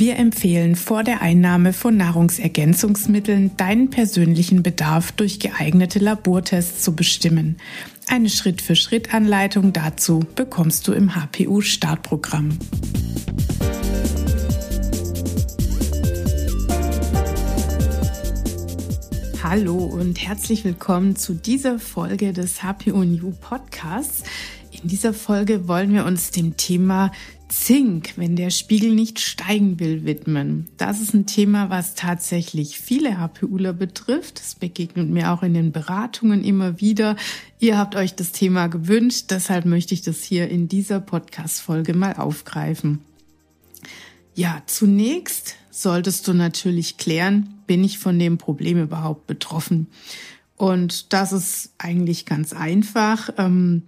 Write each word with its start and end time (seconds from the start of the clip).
Wir 0.00 0.16
empfehlen 0.16 0.76
vor 0.76 1.04
der 1.04 1.20
Einnahme 1.20 1.74
von 1.74 1.94
Nahrungsergänzungsmitteln 1.94 3.54
deinen 3.58 3.90
persönlichen 3.90 4.62
Bedarf 4.62 5.12
durch 5.12 5.40
geeignete 5.40 5.98
Labortests 5.98 6.82
zu 6.82 6.96
bestimmen. 6.96 7.58
Eine 8.08 8.30
Schritt-für-Schritt-Anleitung 8.30 9.74
dazu 9.74 10.20
bekommst 10.36 10.88
du 10.88 10.94
im 10.94 11.14
HPU-Startprogramm. 11.14 12.58
Hallo 19.42 19.84
und 19.84 20.26
herzlich 20.26 20.64
willkommen 20.64 21.14
zu 21.14 21.34
dieser 21.34 21.78
Folge 21.78 22.32
des 22.32 22.62
HPU 22.62 23.04
New 23.04 23.32
Podcasts. 23.32 24.22
In 24.70 24.88
dieser 24.88 25.12
Folge 25.12 25.68
wollen 25.68 25.92
wir 25.92 26.06
uns 26.06 26.30
dem 26.30 26.56
Thema 26.56 27.12
Zink, 27.50 28.12
wenn 28.16 28.36
der 28.36 28.50
Spiegel 28.50 28.94
nicht 28.94 29.18
steigen 29.18 29.80
will, 29.80 30.04
widmen. 30.04 30.68
Das 30.76 31.00
ist 31.00 31.14
ein 31.14 31.26
Thema, 31.26 31.68
was 31.68 31.94
tatsächlich 31.94 32.78
viele 32.78 33.18
HPUler 33.18 33.72
betrifft. 33.72 34.38
Das 34.38 34.54
begegnet 34.54 35.10
mir 35.10 35.32
auch 35.32 35.42
in 35.42 35.54
den 35.54 35.72
Beratungen 35.72 36.44
immer 36.44 36.80
wieder. 36.80 37.16
Ihr 37.58 37.76
habt 37.76 37.96
euch 37.96 38.14
das 38.14 38.30
Thema 38.30 38.68
gewünscht, 38.68 39.26
deshalb 39.30 39.66
möchte 39.66 39.94
ich 39.94 40.02
das 40.02 40.22
hier 40.22 40.48
in 40.48 40.68
dieser 40.68 41.00
Podcast-Folge 41.00 41.92
mal 41.92 42.14
aufgreifen. 42.14 43.00
Ja, 44.34 44.62
zunächst 44.66 45.56
solltest 45.70 46.28
du 46.28 46.34
natürlich 46.34 46.98
klären, 46.98 47.54
bin 47.66 47.82
ich 47.82 47.98
von 47.98 48.18
dem 48.18 48.38
Problem 48.38 48.80
überhaupt 48.80 49.26
betroffen? 49.26 49.88
Und 50.56 51.12
das 51.12 51.32
ist 51.32 51.74
eigentlich 51.78 52.26
ganz 52.26 52.52
einfach. 52.52 53.30
Ähm, 53.38 53.82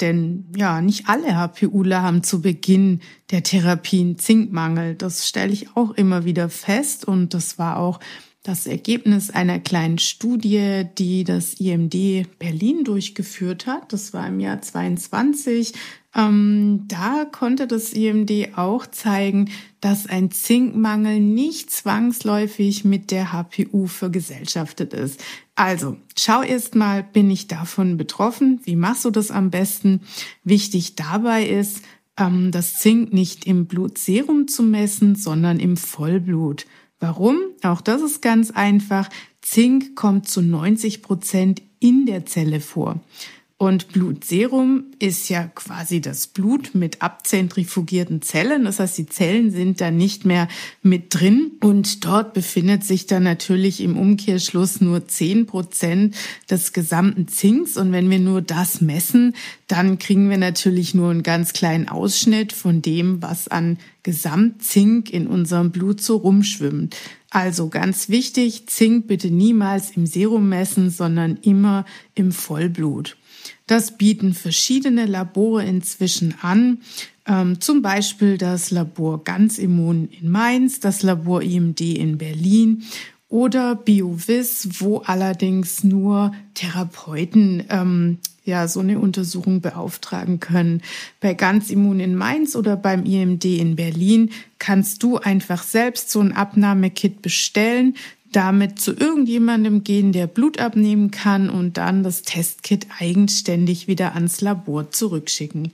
denn 0.00 0.46
ja, 0.56 0.80
nicht 0.80 1.08
alle 1.08 1.36
HPUler 1.36 2.02
haben 2.02 2.22
zu 2.22 2.42
Beginn 2.42 3.00
der 3.30 3.42
Therapien 3.42 4.18
Zinkmangel. 4.18 4.94
Das 4.94 5.28
stelle 5.28 5.52
ich 5.52 5.76
auch 5.76 5.92
immer 5.92 6.24
wieder 6.24 6.48
fest 6.48 7.04
und 7.04 7.34
das 7.34 7.58
war 7.58 7.78
auch 7.78 8.00
das 8.46 8.66
Ergebnis 8.66 9.30
einer 9.30 9.58
kleinen 9.58 9.98
Studie, 9.98 10.84
die 10.98 11.24
das 11.24 11.54
IMD 11.54 12.38
Berlin 12.38 12.84
durchgeführt 12.84 13.66
hat. 13.66 13.92
Das 13.92 14.12
war 14.12 14.28
im 14.28 14.38
Jahr 14.38 14.62
22. 14.62 15.72
Ähm, 16.14 16.84
da 16.86 17.26
konnte 17.30 17.66
das 17.66 17.92
IMD 17.92 18.56
auch 18.56 18.86
zeigen, 18.86 19.50
dass 19.80 20.06
ein 20.06 20.30
Zinkmangel 20.30 21.20
nicht 21.20 21.70
zwangsläufig 21.70 22.84
mit 22.84 23.10
der 23.10 23.32
HPU 23.32 23.86
vergesellschaftet 23.86 24.94
ist. 24.94 25.22
Also, 25.56 25.96
schau 26.16 26.42
erst 26.42 26.74
mal, 26.74 27.02
bin 27.02 27.30
ich 27.30 27.48
davon 27.48 27.96
betroffen? 27.96 28.60
Wie 28.64 28.76
machst 28.76 29.04
du 29.04 29.10
das 29.10 29.30
am 29.30 29.50
besten? 29.50 30.02
Wichtig 30.44 30.94
dabei 30.94 31.46
ist, 31.46 31.82
ähm, 32.16 32.50
das 32.50 32.78
Zink 32.78 33.12
nicht 33.12 33.46
im 33.46 33.66
Blutserum 33.66 34.48
zu 34.48 34.62
messen, 34.62 35.16
sondern 35.16 35.58
im 35.58 35.76
Vollblut. 35.76 36.66
Warum? 37.00 37.38
Auch 37.62 37.80
das 37.80 38.02
ist 38.02 38.22
ganz 38.22 38.50
einfach. 38.50 39.08
Zink 39.42 39.94
kommt 39.94 40.28
zu 40.28 40.42
90 40.42 41.02
Prozent 41.02 41.62
in 41.78 42.06
der 42.06 42.26
Zelle 42.26 42.60
vor. 42.60 43.00
Und 43.58 43.88
Blutserum 43.88 44.84
ist 44.98 45.30
ja 45.30 45.44
quasi 45.46 46.02
das 46.02 46.26
Blut 46.26 46.74
mit 46.74 47.00
abzentrifugierten 47.00 48.20
Zellen. 48.20 48.64
Das 48.64 48.80
heißt, 48.80 48.98
die 48.98 49.06
Zellen 49.06 49.50
sind 49.50 49.80
da 49.80 49.90
nicht 49.90 50.26
mehr 50.26 50.46
mit 50.82 51.14
drin. 51.14 51.52
Und 51.62 52.04
dort 52.04 52.34
befindet 52.34 52.84
sich 52.84 53.06
dann 53.06 53.22
natürlich 53.22 53.80
im 53.80 53.96
Umkehrschluss 53.96 54.82
nur 54.82 55.08
zehn 55.08 55.46
Prozent 55.46 56.14
des 56.50 56.74
gesamten 56.74 57.28
Zinks. 57.28 57.78
Und 57.78 57.92
wenn 57.92 58.10
wir 58.10 58.18
nur 58.18 58.42
das 58.42 58.82
messen, 58.82 59.34
dann 59.68 59.98
kriegen 59.98 60.28
wir 60.28 60.36
natürlich 60.36 60.92
nur 60.92 61.10
einen 61.10 61.22
ganz 61.22 61.54
kleinen 61.54 61.88
Ausschnitt 61.88 62.52
von 62.52 62.82
dem, 62.82 63.22
was 63.22 63.48
an 63.48 63.78
Gesamtzink 64.06 65.12
in 65.12 65.26
unserem 65.26 65.72
Blut 65.72 66.00
so 66.00 66.18
rumschwimmt. 66.18 66.96
Also 67.28 67.68
ganz 67.68 68.08
wichtig, 68.08 68.68
Zink 68.68 69.08
bitte 69.08 69.32
niemals 69.32 69.90
im 69.96 70.06
Serum 70.06 70.48
messen, 70.48 70.90
sondern 70.90 71.38
immer 71.42 71.84
im 72.14 72.30
Vollblut. 72.30 73.16
Das 73.66 73.98
bieten 73.98 74.32
verschiedene 74.32 75.06
Labore 75.06 75.64
inzwischen 75.64 76.36
an, 76.40 76.78
ähm, 77.26 77.60
zum 77.60 77.82
Beispiel 77.82 78.38
das 78.38 78.70
Labor 78.70 79.24
Ganzimmun 79.24 80.08
in 80.20 80.30
Mainz, 80.30 80.78
das 80.78 81.02
Labor 81.02 81.42
IMD 81.42 81.80
in 81.80 82.16
Berlin 82.16 82.84
oder 83.28 83.74
BioVis, 83.74 84.68
wo 84.78 84.98
allerdings 84.98 85.82
nur 85.82 86.30
Therapeuten 86.54 87.64
ähm, 87.70 88.18
ja 88.46 88.68
so 88.68 88.80
eine 88.80 88.98
Untersuchung 88.98 89.60
beauftragen 89.60 90.40
können. 90.40 90.82
Bei 91.20 91.34
Ganzimmun 91.34 92.00
in 92.00 92.14
Mainz 92.14 92.56
oder 92.56 92.76
beim 92.76 93.04
IMD 93.04 93.44
in 93.44 93.76
Berlin 93.76 94.30
kannst 94.58 95.02
du 95.02 95.18
einfach 95.18 95.62
selbst 95.62 96.10
so 96.10 96.20
ein 96.20 96.32
Abnahmekit 96.32 97.20
bestellen 97.20 97.94
damit 98.36 98.78
zu 98.78 98.92
irgendjemandem 98.92 99.82
gehen, 99.82 100.12
der 100.12 100.26
Blut 100.26 100.58
abnehmen 100.58 101.10
kann 101.10 101.48
und 101.48 101.78
dann 101.78 102.02
das 102.02 102.20
Testkit 102.20 102.86
eigenständig 102.98 103.88
wieder 103.88 104.14
ans 104.14 104.42
Labor 104.42 104.90
zurückschicken. 104.90 105.72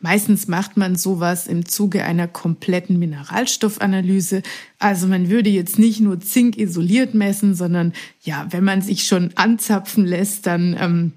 Meistens 0.00 0.46
macht 0.46 0.76
man 0.76 0.94
sowas 0.94 1.48
im 1.48 1.66
Zuge 1.66 2.04
einer 2.04 2.28
kompletten 2.28 3.00
Mineralstoffanalyse. 3.00 4.42
Also 4.78 5.08
man 5.08 5.28
würde 5.28 5.50
jetzt 5.50 5.78
nicht 5.78 6.00
nur 6.00 6.20
Zink 6.20 6.56
isoliert 6.56 7.14
messen, 7.14 7.54
sondern 7.54 7.92
ja, 8.22 8.46
wenn 8.50 8.62
man 8.62 8.80
sich 8.80 9.04
schon 9.08 9.30
anzapfen 9.34 10.04
lässt, 10.04 10.46
dann 10.46 10.76
ähm, 10.78 11.12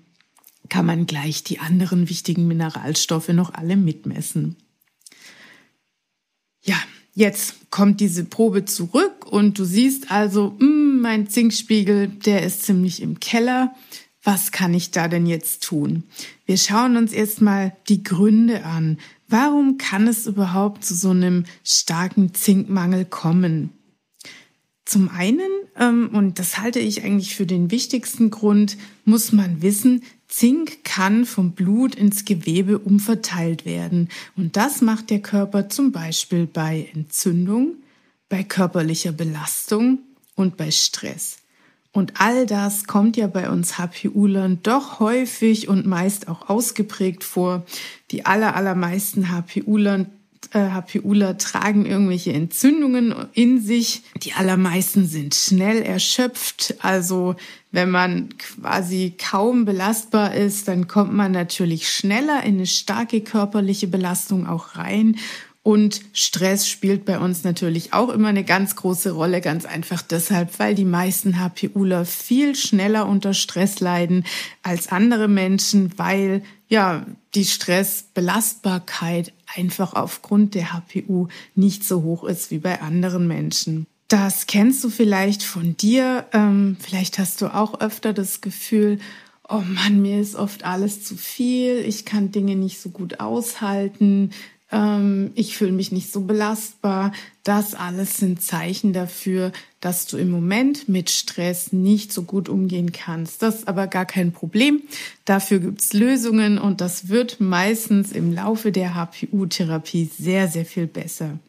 kann 0.70 0.86
man 0.86 1.06
gleich 1.06 1.44
die 1.44 1.60
anderen 1.60 2.10
wichtigen 2.10 2.48
Mineralstoffe 2.48 3.30
noch 3.30 3.54
alle 3.54 3.78
mitmessen. 3.78 4.56
Ja, 6.64 6.78
Jetzt 7.18 7.72
kommt 7.72 8.00
diese 8.00 8.26
Probe 8.26 8.66
zurück 8.66 9.26
und 9.26 9.58
du 9.58 9.66
siehst 9.66 10.12
also, 10.12 10.52
mh, 10.52 10.60
hm, 10.60 11.02
mein 11.02 11.28
Zinkspiegel, 11.28 12.10
der 12.10 12.44
ist 12.44 12.62
ziemlich 12.62 13.02
im 13.02 13.20
Keller. 13.20 13.74
Was 14.22 14.52
kann 14.52 14.76
ich 14.76 14.92
da 14.92 15.08
denn 15.08 15.26
jetzt 15.26 15.64
tun? 15.64 16.04
Wir 16.46 16.58
schauen 16.58 16.96
uns 16.96 17.14
erstmal 17.14 17.76
die 17.90 18.04
Gründe 18.04 18.66
an. 18.66 19.00
Warum 19.28 19.80
kann 19.80 20.08
es 20.08 20.28
überhaupt 20.28 20.86
zu 20.86 20.94
so 20.94 21.10
einem 21.10 21.46
starken 21.64 22.36
Zinkmangel 22.36 23.04
kommen? 23.06 23.72
Zum 24.88 25.10
einen, 25.10 25.50
ähm, 25.78 26.12
und 26.14 26.40
das 26.40 26.60
halte 26.60 26.80
ich 26.80 27.04
eigentlich 27.04 27.36
für 27.36 27.46
den 27.46 27.72
wichtigsten 27.72 28.30
Grund, 28.30 28.78
muss 29.04 29.34
man 29.34 29.62
wissen, 29.62 30.02
Zink 30.30 30.86
kann 30.86 31.26
vom 31.26 31.52
Blut 31.52 31.94
ins 31.94 32.24
Gewebe 32.24 32.80
umverteilt 32.80 33.66
werden. 33.66 34.08
Und 34.38 34.56
das 34.56 34.82
macht 34.82 35.10
der 35.10 35.22
Körper 35.22 35.68
zum 35.68 35.92
Beispiel 35.92 36.48
bei 36.48 36.90
Entzündung, 36.94 37.76
bei 38.30 38.44
körperlicher 38.44 39.12
Belastung 39.12 40.00
und 40.36 40.56
bei 40.56 40.72
Stress. 40.72 41.40
Und 41.92 42.22
all 42.22 42.46
das 42.46 42.86
kommt 42.86 43.18
ja 43.18 43.28
bei 43.28 43.50
uns 43.50 43.78
HPUlern 43.78 44.60
doch 44.64 45.02
häufig 45.02 45.68
und 45.68 45.86
meist 45.86 46.30
auch 46.30 46.48
ausgeprägt 46.48 47.26
vor. 47.26 47.66
Die 48.12 48.26
aller, 48.26 48.56
allermeisten 48.56 49.32
HPUlern 49.34 50.06
HPUler 50.54 51.32
äh, 51.32 51.38
tragen 51.38 51.86
irgendwelche 51.86 52.34
Entzündungen 52.34 53.14
in 53.34 53.62
sich. 53.62 54.04
Die 54.24 54.34
allermeisten 54.34 55.06
sind 55.06 55.36
schnell 55.36 55.82
erschöpft. 55.82 56.76
Also 56.80 57.36
wenn 57.72 57.90
man 57.90 58.30
quasi 58.38 59.14
kaum 59.18 59.66
belastbar 59.66 60.34
ist, 60.34 60.68
dann 60.68 60.88
kommt 60.88 61.14
man 61.14 61.32
natürlich 61.32 61.90
schneller 61.90 62.44
in 62.44 62.56
eine 62.56 62.68
starke 62.68 63.22
körperliche 63.22 63.88
Belastung 63.88 64.48
auch 64.48 64.76
rein. 64.76 65.18
Und 65.68 66.00
Stress 66.14 66.70
spielt 66.70 67.04
bei 67.04 67.20
uns 67.20 67.44
natürlich 67.44 67.92
auch 67.92 68.08
immer 68.08 68.30
eine 68.30 68.46
ganz 68.46 68.78
große 68.78 69.12
Rolle, 69.12 69.42
ganz 69.42 69.66
einfach 69.66 70.02
deshalb, 70.02 70.60
weil 70.60 70.76
die 70.76 70.86
meisten 70.86 71.42
HPUler 71.42 72.06
viel 72.06 72.56
schneller 72.56 73.06
unter 73.06 73.34
Stress 73.34 73.82
leiden 73.82 74.24
als 74.64 74.88
andere 74.88 75.28
Menschen, 75.28 75.92
weil 75.98 76.42
ja 76.70 77.06
die 77.36 77.44
Stressbelastbarkeit 77.44 79.34
einfach 79.56 79.94
aufgrund 79.94 80.56
der 80.56 80.74
HPU 80.74 81.28
nicht 81.56 81.84
so 81.84 82.04
hoch 82.04 82.24
ist 82.24 82.52
wie 82.52 82.60
bei 82.60 82.82
anderen 82.82 83.28
Menschen. 83.28 83.88
Das 84.08 84.48
kennst 84.48 84.84
du 84.84 84.90
vielleicht 84.90 85.44
von 85.44 85.76
dir. 85.76 86.26
Ähm, 86.32 86.78
vielleicht 86.80 87.20
hast 87.20 87.42
du 87.42 87.54
auch 87.54 87.82
öfter 87.82 88.14
das 88.14 88.42
Gefühl, 88.42 89.00
oh 89.50 89.62
Mann, 89.66 90.02
mir 90.02 90.22
ist 90.22 90.36
oft 90.36 90.64
alles 90.64 91.04
zu 91.04 91.16
viel. 91.16 91.80
Ich 91.80 92.06
kann 92.06 92.32
Dinge 92.32 92.56
nicht 92.56 92.80
so 92.80 92.90
gut 92.90 93.20
aushalten. 93.20 94.32
Ähm, 94.72 95.32
ich 95.36 95.58
fühle 95.58 95.72
mich 95.72 95.92
nicht 95.92 96.12
so 96.12 96.22
belastbar. 96.22 97.14
Das 97.44 97.74
alles 97.74 98.18
sind 98.18 98.42
Zeichen 98.42 98.92
dafür, 98.94 99.52
dass 99.80 100.08
du 100.08 100.18
im 100.18 100.30
Moment 100.30 100.90
mit 100.90 101.10
Stress 101.10 101.72
nicht 101.72 102.12
so 102.12 102.24
gut 102.24 102.50
umgehen 102.50 102.92
kannst. 102.92 103.42
Das 103.42 103.60
ist 103.60 103.68
aber 103.68 103.88
gar 103.88 104.06
kein 104.06 104.34
Problem. 104.34 104.82
Dafür 105.26 105.60
gibt's 105.60 105.94
Lösungen 105.94 106.58
und 106.58 106.82
das 106.82 107.08
wird 107.08 107.40
meistens 107.40 108.12
im 108.12 108.34
Laufe 108.34 108.72
der 108.72 108.96
HPU-Therapie 108.96 110.10
sehr, 110.18 110.48
sehr 110.48 110.66
viel 110.66 110.88
besser. 110.88 111.40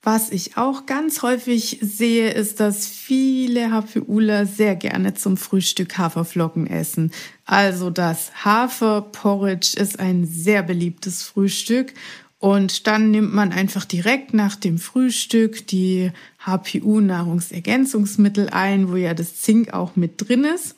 Was 0.00 0.30
ich 0.30 0.56
auch 0.56 0.86
ganz 0.86 1.22
häufig 1.22 1.80
sehe, 1.82 2.30
ist, 2.30 2.60
dass 2.60 2.86
viele 2.86 3.72
HPUler 3.72 4.46
sehr 4.46 4.76
gerne 4.76 5.14
zum 5.14 5.36
Frühstück 5.36 5.98
Haferflocken 5.98 6.68
essen. 6.68 7.10
Also 7.44 7.90
das 7.90 8.44
Haferporridge 8.44 9.76
ist 9.76 9.98
ein 9.98 10.24
sehr 10.24 10.62
beliebtes 10.62 11.24
Frühstück 11.24 11.92
und 12.38 12.86
dann 12.86 13.10
nimmt 13.10 13.34
man 13.34 13.52
einfach 13.52 13.84
direkt 13.84 14.32
nach 14.32 14.54
dem 14.54 14.78
Frühstück 14.78 15.66
die 15.66 16.12
HPU-Nahrungsergänzungsmittel 16.44 18.48
ein, 18.50 18.90
wo 18.90 18.96
ja 18.96 19.14
das 19.14 19.40
Zink 19.40 19.74
auch 19.74 19.96
mit 19.96 20.28
drin 20.28 20.44
ist. 20.44 20.76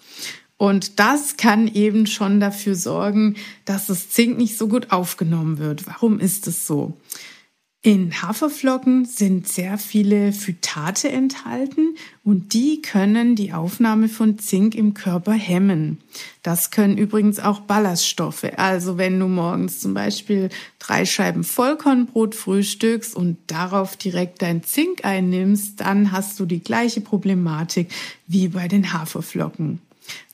Und 0.57 0.99
das 0.99 1.37
kann 1.37 1.69
eben 1.69 2.07
schon 2.07 2.41
dafür 2.41 2.75
sorgen, 2.75 3.37
dass 3.65 3.87
das 3.87 4.11
Zink 4.11 4.39
nicht 4.39 4.59
so 4.59 4.67
gut 4.69 4.91
aufgenommen 4.91 5.59
wird. 5.59 5.87
Warum 5.87 6.21
ist 6.21 6.47
es 6.47 6.67
so? 6.67 6.95
In 7.83 8.21
Haferflocken 8.21 9.07
sind 9.07 9.49
sehr 9.49 9.79
viele 9.79 10.35
Phytate 10.35 11.09
enthalten 11.09 11.97
und 12.23 12.53
die 12.53 12.83
können 12.83 13.37
die 13.37 13.55
Aufnahme 13.55 14.11
von 14.11 14.39
Zink 14.39 14.75
im 14.75 14.93
Körper 14.93 15.33
hemmen. 15.33 15.97
Das 16.43 16.71
können 16.71 16.99
übrigens 16.99 17.39
auch 17.39 17.61
Ballaststoffe. 17.61 18.45
Also 18.59 18.99
wenn 18.99 19.19
du 19.19 19.29
morgens 19.29 19.81
zum 19.81 19.95
Beispiel 19.95 20.51
drei 20.79 21.07
Scheiben 21.07 21.43
Vollkornbrot 21.43 22.35
frühstückst 22.35 23.17
und 23.17 23.39
darauf 23.47 23.97
direkt 23.97 24.43
dein 24.43 24.63
Zink 24.63 25.07
einnimmst, 25.07 25.81
dann 25.81 26.13
hast 26.13 26.39
du 26.39 26.45
die 26.45 26.61
gleiche 26.63 27.01
Problematik 27.01 27.91
wie 28.27 28.49
bei 28.49 28.69
den 28.69 28.93
Haferflocken. 28.93 29.81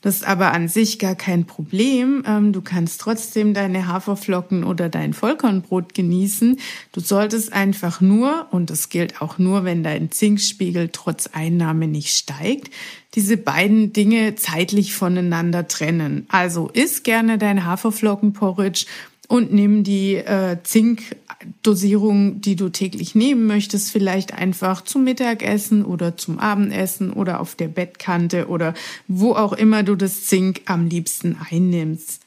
Das 0.01 0.17
ist 0.17 0.27
aber 0.27 0.53
an 0.53 0.67
sich 0.67 0.99
gar 0.99 1.15
kein 1.15 1.45
Problem. 1.45 2.23
Ähm, 2.25 2.53
du 2.53 2.61
kannst 2.61 3.01
trotzdem 3.01 3.53
deine 3.53 3.87
Haferflocken 3.87 4.63
oder 4.63 4.89
dein 4.89 5.13
Vollkornbrot 5.13 5.93
genießen. 5.93 6.59
Du 6.91 6.99
solltest 6.99 7.51
einfach 7.53 7.99
nur, 7.99 8.47
und 8.51 8.69
das 8.69 8.89
gilt 8.89 9.21
auch 9.21 9.37
nur, 9.37 9.63
wenn 9.63 9.83
dein 9.83 10.11
Zinkspiegel 10.11 10.89
trotz 10.91 11.27
Einnahme 11.33 11.87
nicht 11.87 12.15
steigt, 12.15 12.71
diese 13.15 13.37
beiden 13.37 13.93
Dinge 13.93 14.35
zeitlich 14.35 14.93
voneinander 14.93 15.67
trennen. 15.67 16.25
Also 16.29 16.69
isst 16.69 17.03
gerne 17.03 17.37
dein 17.37 17.65
Haferflockenporridge 17.65 18.85
und 19.27 19.51
nimm 19.51 19.83
die 19.83 20.15
äh, 20.15 20.57
Zinkdosierung, 20.63 22.39
die 22.41 22.55
du 22.55 22.69
täglich 22.69 23.13
nehmen 23.13 23.45
möchtest, 23.45 23.91
vielleicht 23.91 24.33
einfach 24.33 24.83
zum 24.83 25.03
Mittagessen 25.03 25.83
oder 25.83 26.17
zum 26.17 26.39
Abendessen 26.39 27.11
oder 27.11 27.41
auf 27.41 27.55
der 27.55 27.67
Bettkante 27.67 28.47
oder 28.47 28.73
wo 29.07 29.33
auch 29.33 29.53
immer 29.53 29.83
du 29.83 29.95
das 29.95 30.25
Zink 30.25 30.61
am 30.65 30.87
liebsten 30.87 31.37
einnimmst. 31.49 32.21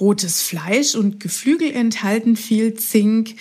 Rotes 0.00 0.42
Fleisch 0.42 0.94
und 0.94 1.20
Geflügel 1.20 1.72
enthalten 1.72 2.36
viel 2.36 2.74
Zink. 2.74 3.34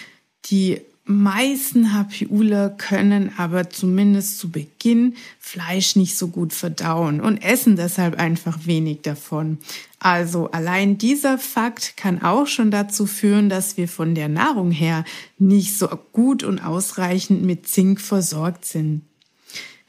Die 0.46 0.82
meisten 1.08 1.94
HPUler 1.94 2.70
können 2.70 3.32
aber 3.38 3.70
zumindest 3.70 4.40
zu 4.40 4.50
Beginn 4.50 5.16
Fleisch 5.40 5.96
nicht 5.96 6.18
so 6.18 6.28
gut 6.28 6.54
verdauen 6.54 7.22
und 7.22 7.38
essen 7.38 7.76
deshalb 7.76 8.20
einfach 8.20 8.66
wenig 8.66 9.02
davon. 9.02 9.58
Also 10.00 10.52
allein 10.52 10.98
dieser 10.98 11.38
Fakt 11.38 11.98
kann 11.98 12.22
auch 12.22 12.48
schon 12.48 12.72
dazu 12.72 13.06
führen, 13.06 13.50
dass 13.50 13.78
wir 13.78 13.88
von 13.88 14.16
der 14.16 14.30
Nahrung 14.30 14.72
her 14.72 15.06
nicht 15.40 15.78
so 15.78 15.88
gut 16.12 16.44
und 16.44 16.60
ausreichend 16.60 17.44
mit 17.44 17.68
Zink 17.68 18.00
versorgt 18.02 18.66
sind. 18.66 19.02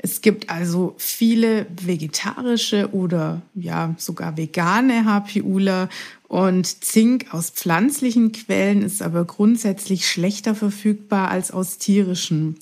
Es 0.00 0.20
gibt 0.20 0.48
also 0.48 0.94
viele 0.96 1.66
vegetarische 1.82 2.92
oder 2.92 3.42
ja 3.54 3.94
sogar 3.98 4.36
vegane 4.36 5.04
HPUler 5.04 5.88
und 6.28 6.84
Zink 6.84 7.34
aus 7.34 7.50
pflanzlichen 7.50 8.30
Quellen 8.30 8.82
ist 8.82 9.02
aber 9.02 9.24
grundsätzlich 9.24 10.08
schlechter 10.08 10.54
verfügbar 10.54 11.30
als 11.30 11.50
aus 11.50 11.78
tierischen. 11.78 12.58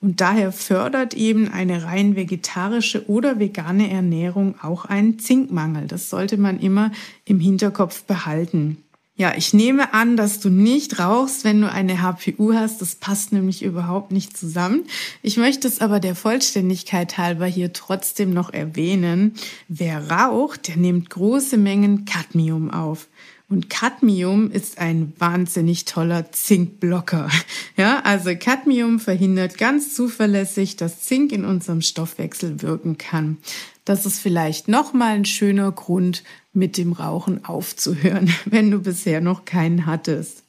Und 0.00 0.20
daher 0.20 0.52
fördert 0.52 1.12
eben 1.14 1.48
eine 1.48 1.82
rein 1.82 2.16
vegetarische 2.16 3.08
oder 3.08 3.38
vegane 3.38 3.90
Ernährung 3.90 4.54
auch 4.62 4.84
einen 4.84 5.18
Zinkmangel. 5.18 5.88
Das 5.88 6.08
sollte 6.08 6.38
man 6.38 6.60
immer 6.60 6.92
im 7.24 7.40
Hinterkopf 7.40 8.04
behalten. 8.04 8.78
Ja, 9.18 9.34
ich 9.36 9.52
nehme 9.52 9.94
an, 9.94 10.16
dass 10.16 10.38
du 10.38 10.48
nicht 10.48 11.00
rauchst, 11.00 11.42
wenn 11.42 11.60
du 11.60 11.68
eine 11.68 12.02
HPU 12.02 12.54
hast. 12.54 12.80
Das 12.80 12.94
passt 12.94 13.32
nämlich 13.32 13.64
überhaupt 13.64 14.12
nicht 14.12 14.36
zusammen. 14.36 14.84
Ich 15.22 15.36
möchte 15.36 15.66
es 15.66 15.80
aber 15.80 15.98
der 15.98 16.14
Vollständigkeit 16.14 17.18
halber 17.18 17.46
hier 17.46 17.72
trotzdem 17.72 18.32
noch 18.32 18.52
erwähnen. 18.52 19.34
Wer 19.66 20.08
raucht, 20.08 20.68
der 20.68 20.76
nimmt 20.76 21.10
große 21.10 21.56
Mengen 21.56 22.04
Cadmium 22.04 22.70
auf. 22.70 23.08
Und 23.48 23.68
Cadmium 23.68 24.52
ist 24.52 24.78
ein 24.78 25.12
wahnsinnig 25.18 25.84
toller 25.84 26.30
Zinkblocker. 26.30 27.28
Ja, 27.76 28.00
also 28.04 28.30
Cadmium 28.38 29.00
verhindert 29.00 29.58
ganz 29.58 29.94
zuverlässig, 29.94 30.76
dass 30.76 31.00
Zink 31.00 31.32
in 31.32 31.44
unserem 31.44 31.80
Stoffwechsel 31.80 32.62
wirken 32.62 32.98
kann. 32.98 33.38
Das 33.84 34.04
ist 34.04 34.20
vielleicht 34.20 34.68
nochmal 34.68 35.14
ein 35.14 35.24
schöner 35.24 35.72
Grund, 35.72 36.22
mit 36.58 36.76
dem 36.76 36.92
Rauchen 36.92 37.44
aufzuhören, 37.44 38.32
wenn 38.44 38.70
du 38.70 38.80
bisher 38.80 39.20
noch 39.20 39.44
keinen 39.44 39.86
hattest. 39.86 40.42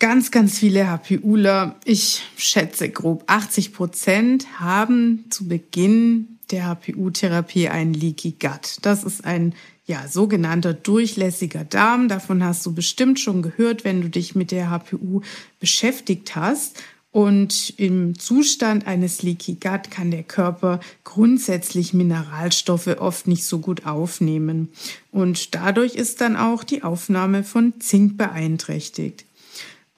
Ganz, 0.00 0.30
ganz 0.30 0.58
viele 0.58 0.86
HPUler, 0.86 1.76
ich 1.84 2.22
schätze 2.36 2.88
grob 2.88 3.24
80 3.26 3.72
Prozent, 3.72 4.60
haben 4.60 5.24
zu 5.30 5.48
Beginn 5.48 6.38
der 6.52 6.68
HPU-Therapie 6.68 7.68
einen 7.68 7.94
Leaky 7.94 8.36
Gut. 8.38 8.78
Das 8.82 9.02
ist 9.02 9.24
ein 9.24 9.54
ja, 9.86 10.06
sogenannter 10.06 10.72
durchlässiger 10.74 11.64
Darm. 11.64 12.08
Davon 12.08 12.44
hast 12.44 12.64
du 12.64 12.74
bestimmt 12.74 13.18
schon 13.18 13.42
gehört, 13.42 13.84
wenn 13.84 14.00
du 14.00 14.08
dich 14.08 14.34
mit 14.34 14.50
der 14.50 14.70
HPU 14.70 15.22
beschäftigt 15.58 16.36
hast. 16.36 16.82
Und 17.10 17.74
im 17.78 18.18
Zustand 18.18 18.86
eines 18.86 19.22
Leaky 19.22 19.54
Gut 19.54 19.90
kann 19.90 20.10
der 20.10 20.22
Körper 20.22 20.78
grundsätzlich 21.04 21.94
Mineralstoffe 21.94 22.98
oft 22.98 23.26
nicht 23.26 23.44
so 23.46 23.60
gut 23.60 23.86
aufnehmen. 23.86 24.68
Und 25.10 25.54
dadurch 25.54 25.94
ist 25.94 26.20
dann 26.20 26.36
auch 26.36 26.64
die 26.64 26.82
Aufnahme 26.82 27.44
von 27.44 27.80
Zink 27.80 28.18
beeinträchtigt. 28.18 29.24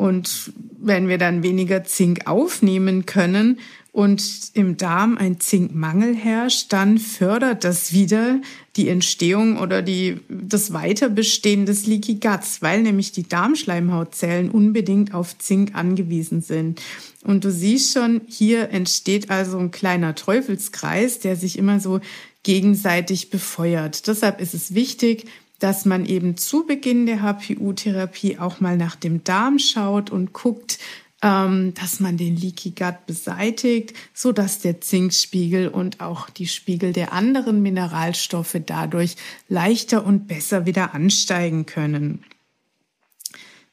Und 0.01 0.53
wenn 0.79 1.09
wir 1.09 1.19
dann 1.19 1.43
weniger 1.43 1.85
Zink 1.85 2.27
aufnehmen 2.27 3.05
können, 3.05 3.59
und 3.93 4.53
im 4.55 4.77
Darm 4.77 5.19
ein 5.19 5.41
Zinkmangel 5.41 6.15
herrscht, 6.15 6.73
dann 6.73 6.99
fördert 6.99 7.65
das 7.65 7.93
wieder 7.93 8.41
die 8.77 8.89
Entstehung 8.89 9.59
oder 9.59 9.83
die, 9.83 10.21
das 10.29 10.73
Weiterbestehen 10.73 11.67
des 11.67 11.87
Leaky 11.87 12.17
Guts, 12.17 12.63
weil 12.63 12.83
nämlich 12.83 13.11
die 13.11 13.29
Darmschleimhautzellen 13.29 14.51
unbedingt 14.51 15.13
auf 15.13 15.37
Zink 15.39 15.75
angewiesen 15.75 16.41
sind. 16.41 16.81
Und 17.25 17.45
du 17.45 17.51
siehst 17.51 17.95
schon, 17.95 18.21
hier 18.29 18.71
entsteht 18.71 19.29
also 19.29 19.59
ein 19.59 19.73
kleiner 19.73 20.15
Teufelskreis, 20.15 21.19
der 21.19 21.35
sich 21.35 21.59
immer 21.59 21.81
so 21.81 22.01
gegenseitig 22.45 23.29
befeuert. 23.31 24.07
Deshalb 24.07 24.41
ist 24.41 24.55
es 24.55 24.73
wichtig, 24.73 25.27
dass 25.61 25.85
man 25.85 26.05
eben 26.05 26.37
zu 26.37 26.67
Beginn 26.67 27.07
der 27.07 27.23
HPU-Therapie 27.23 28.39
auch 28.39 28.61
mal 28.61 28.77
nach 28.77 28.97
dem 28.97 29.23
Darm 29.23 29.59
schaut 29.59 30.11
und 30.11 30.33
guckt, 30.33 30.79
ähm, 31.23 31.75
dass 31.75 32.01
man 32.01 32.17
den 32.17 32.37
Leaky 32.37 32.71
Gut 32.71 33.07
beseitigt, 33.07 33.95
so 34.15 34.33
dass 34.33 34.59
der 34.59 34.81
Zinkspiegel 34.81 35.69
und 35.69 36.01
auch 36.01 36.31
die 36.31 36.49
Spiegel 36.49 36.93
der 36.93 37.13
anderen 37.13 37.63
Mineralstoffe 37.63 38.57
dadurch 38.65 39.17
leichter 39.49 40.05
und 40.05 40.27
besser 40.27 40.67
wieder 40.67 40.95
ansteigen 40.95 41.67
können. 41.67 42.25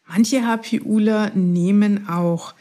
Manche 0.05 0.45
HPUler 0.45 1.31
nehmen 1.35 2.07
auch 2.07 2.53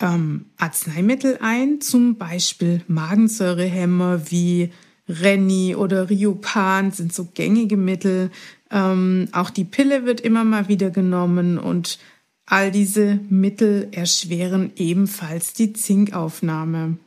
ähm, 0.00 0.46
Arzneimittel 0.56 1.38
ein, 1.40 1.80
zum 1.80 2.16
Beispiel 2.16 2.82
Magensäurehämmer 2.88 4.30
wie 4.30 4.72
Renni 5.08 5.74
oder 5.74 6.10
Riopan 6.10 6.92
sind 6.92 7.12
so 7.12 7.28
gängige 7.34 7.76
Mittel. 7.76 8.30
Ähm, 8.70 9.28
auch 9.32 9.50
die 9.50 9.64
Pille 9.64 10.04
wird 10.04 10.20
immer 10.20 10.44
mal 10.44 10.68
wieder 10.68 10.90
genommen 10.90 11.58
und 11.58 11.98
All 12.46 12.70
diese 12.70 13.18
Mittel 13.30 13.88
erschweren 13.92 14.72
ebenfalls 14.76 15.54
die 15.54 15.72
Zinkaufnahme. 15.72 16.98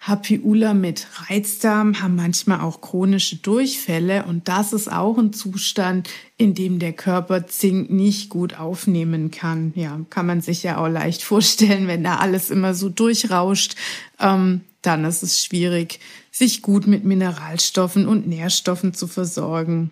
HPUler 0.00 0.74
mit 0.74 1.06
Reizdarm 1.28 2.02
haben 2.02 2.16
manchmal 2.16 2.60
auch 2.60 2.80
chronische 2.80 3.36
Durchfälle 3.36 4.24
und 4.24 4.48
das 4.48 4.72
ist 4.72 4.92
auch 4.92 5.16
ein 5.16 5.32
Zustand, 5.32 6.10
in 6.36 6.54
dem 6.54 6.80
der 6.80 6.92
Körper 6.92 7.46
Zink 7.46 7.88
nicht 7.88 8.28
gut 8.28 8.58
aufnehmen 8.58 9.30
kann. 9.30 9.72
Ja, 9.76 10.00
kann 10.10 10.26
man 10.26 10.40
sich 10.40 10.64
ja 10.64 10.78
auch 10.78 10.88
leicht 10.88 11.22
vorstellen, 11.22 11.86
wenn 11.86 12.02
da 12.02 12.16
alles 12.16 12.50
immer 12.50 12.74
so 12.74 12.88
durchrauscht, 12.88 13.76
ähm, 14.18 14.62
dann 14.82 15.04
ist 15.04 15.22
es 15.22 15.42
schwierig, 15.42 16.00
sich 16.30 16.62
gut 16.62 16.86
mit 16.86 17.04
Mineralstoffen 17.04 18.06
und 18.06 18.26
Nährstoffen 18.26 18.94
zu 18.94 19.06
versorgen. 19.06 19.90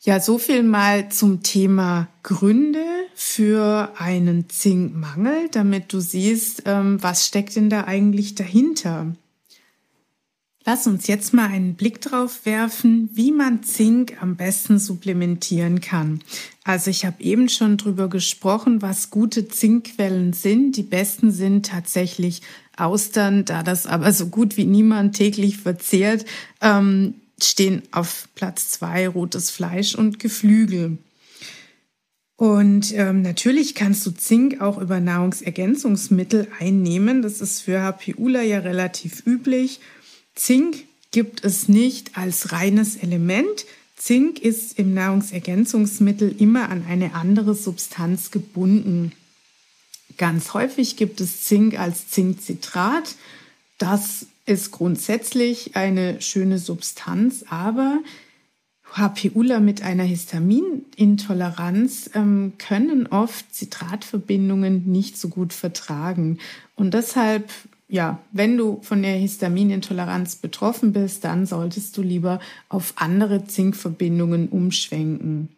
Ja, 0.00 0.20
so 0.20 0.36
viel 0.36 0.62
mal 0.62 1.08
zum 1.08 1.42
Thema 1.42 2.08
Gründe 2.22 2.84
für 3.14 3.92
einen 3.96 4.50
Zinkmangel, 4.50 5.48
damit 5.50 5.94
du 5.94 6.00
siehst, 6.00 6.64
ähm, 6.66 7.02
was 7.02 7.26
steckt 7.26 7.56
denn 7.56 7.70
da 7.70 7.84
eigentlich 7.84 8.34
dahinter. 8.34 9.14
Lass 10.66 10.86
uns 10.86 11.06
jetzt 11.08 11.34
mal 11.34 11.48
einen 11.48 11.74
Blick 11.74 12.00
drauf 12.00 12.46
werfen, 12.46 13.10
wie 13.12 13.32
man 13.32 13.62
Zink 13.62 14.22
am 14.22 14.36
besten 14.36 14.78
supplementieren 14.78 15.82
kann. 15.82 16.20
Also 16.64 16.90
ich 16.90 17.04
habe 17.04 17.22
eben 17.22 17.50
schon 17.50 17.76
drüber 17.76 18.08
gesprochen, 18.08 18.80
was 18.80 19.10
gute 19.10 19.46
Zinkquellen 19.46 20.32
sind. 20.32 20.76
Die 20.78 20.82
besten 20.82 21.32
sind 21.32 21.66
tatsächlich 21.66 22.40
Austern, 22.78 23.44
da 23.44 23.62
das 23.62 23.86
aber 23.86 24.10
so 24.12 24.28
gut 24.28 24.56
wie 24.56 24.64
niemand 24.64 25.16
täglich 25.16 25.58
verzehrt. 25.58 26.24
Ähm, 26.62 27.14
stehen 27.42 27.82
auf 27.90 28.28
Platz 28.34 28.70
zwei 28.70 29.06
rotes 29.06 29.50
Fleisch 29.50 29.94
und 29.94 30.18
Geflügel. 30.18 30.96
Und 32.36 32.92
ähm, 32.94 33.20
natürlich 33.20 33.74
kannst 33.74 34.04
du 34.06 34.12
Zink 34.12 34.62
auch 34.62 34.78
über 34.78 34.98
Nahrungsergänzungsmittel 34.98 36.48
einnehmen. 36.58 37.20
Das 37.20 37.42
ist 37.42 37.60
für 37.60 37.82
HPUler 37.82 38.42
ja 38.42 38.60
relativ 38.60 39.26
üblich. 39.26 39.80
Zink 40.34 40.84
gibt 41.10 41.44
es 41.44 41.68
nicht 41.68 42.18
als 42.18 42.52
reines 42.52 42.96
Element. 42.96 43.66
Zink 43.96 44.40
ist 44.40 44.78
im 44.78 44.94
Nahrungsergänzungsmittel 44.94 46.34
immer 46.38 46.68
an 46.68 46.84
eine 46.88 47.14
andere 47.14 47.54
Substanz 47.54 48.30
gebunden. 48.30 49.12
Ganz 50.16 50.54
häufig 50.54 50.96
gibt 50.96 51.20
es 51.20 51.42
Zink 51.44 51.78
als 51.78 52.08
Zinkcitrat. 52.08 53.14
Das 53.78 54.26
ist 54.46 54.72
grundsätzlich 54.72 55.76
eine 55.76 56.20
schöne 56.20 56.58
Substanz, 56.58 57.44
aber 57.48 58.00
HPUler 58.92 59.60
mit 59.60 59.82
einer 59.82 60.04
Histaminintoleranz 60.04 62.10
ähm, 62.14 62.52
können 62.58 63.06
oft 63.08 63.52
Zitratverbindungen 63.52 64.90
nicht 64.90 65.18
so 65.18 65.28
gut 65.28 65.52
vertragen. 65.52 66.38
Und 66.76 66.94
deshalb, 66.94 67.50
ja, 67.94 68.18
wenn 68.32 68.56
du 68.56 68.80
von 68.82 69.02
der 69.02 69.14
Histaminintoleranz 69.14 70.34
betroffen 70.36 70.92
bist, 70.92 71.22
dann 71.22 71.46
solltest 71.46 71.96
du 71.96 72.02
lieber 72.02 72.40
auf 72.68 72.94
andere 72.96 73.44
Zinkverbindungen 73.44 74.48
umschwenken. 74.48 75.50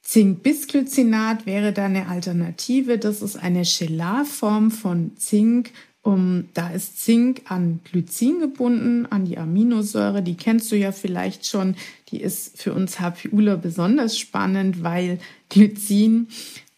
Zinkbisglycinat 0.00 1.44
wäre 1.44 1.74
da 1.74 1.84
eine 1.84 2.08
Alternative. 2.08 2.96
Das 2.96 3.20
ist 3.20 3.36
eine 3.36 3.62
Chelarform 3.64 4.70
von 4.70 5.12
Zink 5.18 5.72
um, 6.00 6.48
da 6.54 6.70
ist 6.70 7.04
Zink 7.04 7.42
an 7.44 7.80
Glycin 7.84 8.40
gebunden, 8.40 9.06
an 9.06 9.26
die 9.26 9.38
Aminosäure. 9.38 10.22
Die 10.22 10.34
kennst 10.34 10.72
du 10.72 10.76
ja 10.76 10.92
vielleicht 10.92 11.46
schon. 11.46 11.76
Die 12.08 12.20
ist 12.20 12.60
für 12.60 12.72
uns 12.72 12.98
HPUler 12.98 13.58
besonders 13.58 14.18
spannend, 14.18 14.82
weil 14.82 15.20
Glycin 15.50 16.26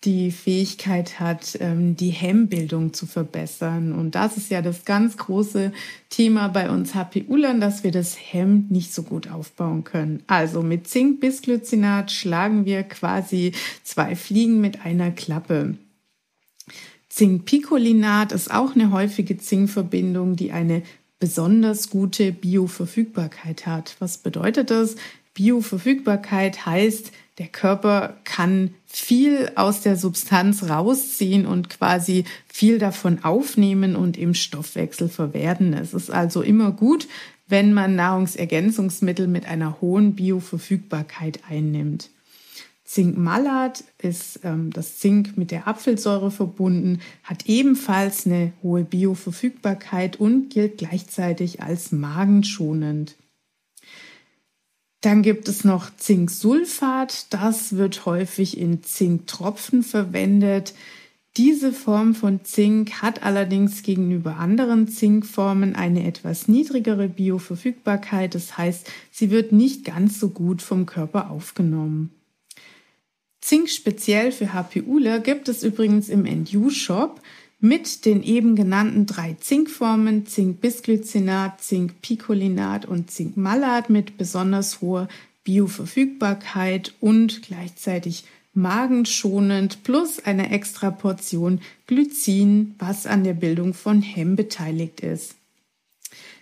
die 0.05 0.31
Fähigkeit 0.31 1.19
hat, 1.21 1.57
ähm, 1.61 1.97
die 1.97 2.11
Hemmbildung 2.11 2.93
zu 2.93 3.07
verbessern. 3.07 3.93
Und 3.93 4.15
das 4.15 4.37
ist 4.37 4.51
ja 4.51 4.63
das 4.63 4.85
ganz 4.85 5.17
große 5.17 5.73
Thema 6.11 6.49
bei 6.49 6.71
uns 6.71 6.95
HPUlern, 6.95 7.61
dass 7.61 7.85
wir 7.85 7.91
das 7.91 8.17
Hemm 8.17 8.67
nicht 8.69 8.93
so 8.93 9.03
gut 9.03 9.31
aufbauen 9.31 9.85
können. 9.85 10.23
Also 10.27 10.63
mit 10.63 10.89
Zink-Bisglycinat 10.89 12.13
schlagen 12.13 12.65
wir 12.65 12.83
quasi 12.83 13.53
zwei 13.83 14.15
Fliegen 14.17 14.61
mit 14.61 14.85
einer 14.85 15.11
Klappe. 15.11 15.77
Zinkpicolinat 17.09 18.33
ist 18.33 18.53
auch 18.53 18.75
eine 18.75 18.91
häufige 18.91 19.39
Zinkverbindung, 19.39 20.37
die 20.37 20.51
eine 20.51 20.83
besonders 21.21 21.89
gute 21.89 22.33
Bioverfügbarkeit 22.33 23.67
hat. 23.67 23.97
Was 24.01 24.19
bedeutet 24.19 24.71
das? 24.71 24.97
Bioverfügbarkeit 25.33 26.67
heißt, 26.67 27.13
der 27.39 27.49
Körper 27.49 28.17
kann 28.25 28.75
viel 28.87 29.51
aus 29.57 29.81
der 29.81 29.97
Substanz 29.97 30.69
rausziehen 30.69 31.47
und 31.47 31.69
quasi 31.69 32.25
viel 32.47 32.79
davon 32.79 33.25
aufnehmen 33.25 33.97
und 33.97 34.17
im 34.17 34.35
Stoffwechsel 34.35 35.09
verwerten. 35.09 35.73
Es 35.73 35.95
ist 35.95 36.11
also 36.11 36.43
immer 36.43 36.71
gut, 36.71 37.09
wenn 37.49 37.73
man 37.73 37.97
Nahrungsergänzungsmittel 37.97 39.27
mit 39.27 39.47
einer 39.47 39.81
hohen 39.81 40.15
Bioverfügbarkeit 40.15 41.41
einnimmt. 41.49 42.11
Zinkmalat 42.85 43.83
ist 43.99 44.41
ähm, 44.45 44.71
das 44.71 44.99
Zink 44.99 45.37
mit 45.37 45.51
der 45.51 45.67
Apfelsäure 45.67 46.31
verbunden, 46.31 47.01
hat 47.25 47.47
ebenfalls 47.47 48.27
eine 48.27 48.53
hohe 48.63 48.85
Bioverfügbarkeit 48.85 50.21
und 50.21 50.51
gilt 50.51 50.79
gleichzeitig 50.79 51.63
als 51.63 51.91
magenschonend. 51.91 53.17
Dann 55.05 55.21
gibt 55.21 55.49
es 55.49 55.65
noch 55.65 55.95
Zinksulfat, 55.95 57.27
das 57.29 57.77
wird 57.77 58.07
häufig 58.07 58.57
in 58.57 58.83
Zinktropfen 58.83 59.83
verwendet. 59.83 60.73
Diese 61.37 61.75
Form 61.75 62.15
von 62.15 62.43
Zink 62.43 63.03
hat 63.03 63.23
allerdings 63.23 63.83
gegenüber 63.83 64.37
anderen 64.37 64.89
Zinkformen 64.89 65.77
eine 65.77 66.07
etwas 66.07 66.49
niedrigere 66.49 67.09
Bioverfügbarkeit, 67.09 68.35
das 68.35 68.57
heißt, 68.57 68.91
sie 69.11 69.31
wird 69.31 69.53
nicht 69.53 69.85
ganz 69.85 70.19
so 70.19 70.31
gut 70.31 70.63
vom 70.63 70.87
Körper 70.87 71.31
aufgenommen. 71.31 72.09
Zink 73.43 73.69
speziell 73.69 74.33
für 74.33 74.55
HPUler 74.55 75.19
gibt 75.19 75.51
es 75.51 75.65
übrigens 75.65 76.09
im 76.09 76.23
NU-Shop 76.23 77.21
mit 77.65 78.05
den 78.05 78.23
eben 78.23 78.57
genannten 78.57 79.07
drei 79.07 79.39
Zinkformen 79.41 80.27
Zinkbisglycinat, 80.27 81.63
Zinkpicolinat 81.63 82.85
und 82.85 83.11
Zinkmalat 83.11 83.89
mit 83.89 84.19
besonders 84.19 84.83
hoher 84.83 85.09
Bioverfügbarkeit 85.45 86.93
und 87.01 87.41
gleichzeitig 87.41 88.25
magenschonend 88.53 89.83
plus 89.83 90.23
einer 90.23 90.53
extra 90.53 90.91
Portion 90.91 91.63
Glycin, 91.87 92.75
was 92.79 93.07
an 93.07 93.25
der 93.25 93.33
Bildung 93.33 93.73
von 93.73 94.03
Hemm 94.03 94.37
beteiligt 94.37 95.01
ist. 95.01 95.35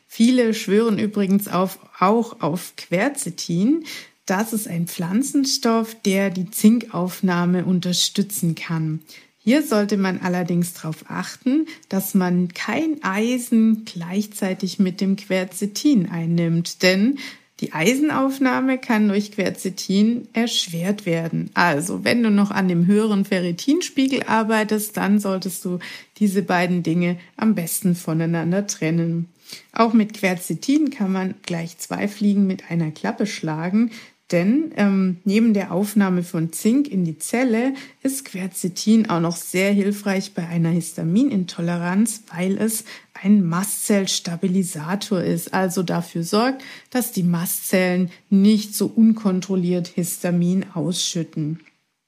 Viele 0.08 0.54
schwören 0.54 0.98
übrigens 0.98 1.46
auf, 1.46 1.78
auch 2.00 2.40
auf 2.40 2.74
Quercetin, 2.76 3.84
das 4.26 4.52
ist 4.52 4.66
ein 4.66 4.88
Pflanzenstoff, 4.88 5.94
der 6.04 6.30
die 6.30 6.50
Zinkaufnahme 6.50 7.64
unterstützen 7.64 8.56
kann. 8.56 9.02
Hier 9.44 9.62
sollte 9.62 9.96
man 9.96 10.20
allerdings 10.20 10.72
darauf 10.74 11.04
achten, 11.08 11.66
dass 11.88 12.14
man 12.14 12.48
kein 12.48 13.02
Eisen 13.02 13.84
gleichzeitig 13.84 14.78
mit 14.78 15.00
dem 15.00 15.16
Quercetin 15.16 16.08
einnimmt, 16.08 16.82
denn 16.82 17.18
die 17.58 17.72
Eisenaufnahme 17.72 18.78
kann 18.78 19.08
durch 19.08 19.32
Quercetin 19.32 20.28
erschwert 20.32 21.06
werden. 21.06 21.50
Also, 21.54 22.04
wenn 22.04 22.22
du 22.22 22.30
noch 22.30 22.50
an 22.50 22.68
dem 22.68 22.86
höheren 22.86 23.24
Ferritinspiegel 23.24 24.24
arbeitest, 24.24 24.96
dann 24.96 25.18
solltest 25.18 25.64
du 25.64 25.78
diese 26.18 26.42
beiden 26.42 26.82
Dinge 26.82 27.18
am 27.36 27.54
besten 27.54 27.94
voneinander 27.94 28.66
trennen. 28.66 29.28
Auch 29.72 29.92
mit 29.92 30.14
Quercetin 30.14 30.90
kann 30.90 31.12
man 31.12 31.34
gleich 31.42 31.78
zwei 31.78 32.08
Fliegen 32.08 32.46
mit 32.46 32.70
einer 32.70 32.90
Klappe 32.90 33.26
schlagen, 33.26 33.90
denn 34.32 34.72
ähm, 34.76 35.18
neben 35.24 35.54
der 35.54 35.72
Aufnahme 35.72 36.22
von 36.22 36.52
Zink 36.52 36.88
in 36.88 37.04
die 37.04 37.18
Zelle 37.18 37.74
ist 38.02 38.24
Quercetin 38.24 39.08
auch 39.08 39.20
noch 39.20 39.36
sehr 39.36 39.72
hilfreich 39.72 40.32
bei 40.34 40.46
einer 40.48 40.70
Histaminintoleranz, 40.70 42.24
weil 42.34 42.58
es 42.58 42.84
ein 43.12 43.46
Mastzellstabilisator 43.46 45.20
ist, 45.20 45.54
also 45.54 45.82
dafür 45.82 46.24
sorgt, 46.24 46.62
dass 46.90 47.12
die 47.12 47.22
Mastzellen 47.22 48.10
nicht 48.30 48.74
so 48.74 48.86
unkontrolliert 48.86 49.88
Histamin 49.88 50.64
ausschütten. 50.74 51.60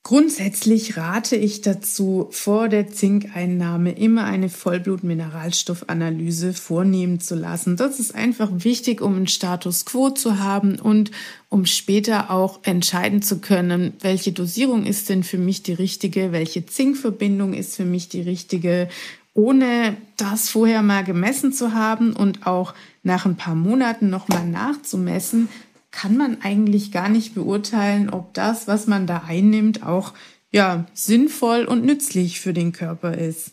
Grundsätzlich 0.07 0.99
rate 0.99 1.35
ich 1.35 1.63
dazu, 1.63 2.29
vor 2.31 2.69
der 2.69 2.91
Zinkeinnahme 2.91 3.93
immer 3.93 4.25
eine 4.25 4.51
Vollblutmineralstoffanalyse 4.51 6.53
vornehmen 6.53 7.21
zu 7.21 7.35
lassen. 7.35 7.79
Das 7.79 7.99
ist 7.99 8.15
einfach 8.15 8.51
wichtig, 8.53 9.01
um 9.01 9.17
einen 9.17 9.29
Status 9.29 9.87
quo 9.87 10.11
zu 10.11 10.41
haben 10.41 10.79
und 10.79 11.11
um 11.49 11.65
später 11.65 12.31
auch 12.31 12.61
entscheiden 12.65 13.23
zu 13.23 13.39
können, 13.39 13.95
welche 14.01 14.33
Dosierung 14.33 14.85
ist 14.85 15.09
denn 15.09 15.23
für 15.23 15.39
mich 15.39 15.63
die 15.63 15.73
richtige, 15.73 16.33
welche 16.33 16.67
Zinkverbindung 16.67 17.55
ist 17.55 17.75
für 17.75 17.87
mich 17.87 18.11
die 18.11 18.21
richtige, 18.21 18.91
ohne 19.33 19.97
das 20.19 20.51
vorher 20.51 20.83
mal 20.83 21.05
gemessen 21.05 21.51
zu 21.51 21.73
haben 21.73 22.15
und 22.15 22.47
auch 22.47 22.75
nach 23.05 23.25
ein 23.25 23.37
paar 23.37 23.55
Monaten 23.55 24.11
nochmal 24.11 24.47
nachzumessen, 24.47 25.49
kann 25.95 26.17
man 26.17 26.43
eigentlich 26.43 26.91
gar 26.91 27.09
nicht 27.09 27.35
beurteilen, 27.35 28.11
ob 28.11 28.35
das, 28.35 28.67
was 28.67 28.89
man 28.89 29.07
da 29.07 29.23
einnimmt, 29.29 29.85
auch 29.85 30.13
ja, 30.51 30.87
sinnvoll 30.93 31.65
und 31.65 31.85
nützlich 31.85 32.41
für 32.41 32.53
den 32.53 32.73
Körper 32.73 33.17
ist. 33.17 33.53